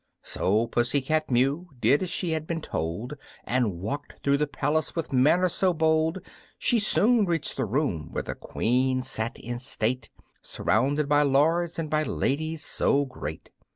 So 0.23 0.65
Pussy 0.65 0.99
cat 0.99 1.29
Mew 1.29 1.69
did 1.79 2.01
as 2.01 2.09
she 2.09 2.31
had 2.31 2.47
been 2.47 2.59
told, 2.59 3.13
And 3.43 3.79
walked 3.81 4.15
through 4.23 4.37
the 4.37 4.47
palace 4.47 4.95
with 4.95 5.13
manner 5.13 5.47
so 5.47 5.75
bold 5.75 6.21
She 6.57 6.79
soon 6.79 7.27
reached 7.27 7.55
the 7.55 7.65
room 7.65 8.09
where 8.11 8.23
the 8.23 8.33
Queen 8.33 9.03
sat 9.03 9.37
in 9.37 9.59
state, 9.59 10.09
Surrounded 10.41 11.07
by 11.07 11.21
lords 11.21 11.77
and 11.77 11.87
by 11.87 12.01
ladies 12.01 12.65
so 12.65 13.05
great. 13.05 13.51